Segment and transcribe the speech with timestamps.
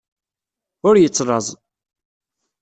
[0.87, 1.47] Ur yettlaẓ.